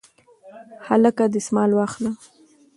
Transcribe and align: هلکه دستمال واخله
هلکه 0.87 1.23
دستمال 1.33 1.71
واخله 1.77 2.11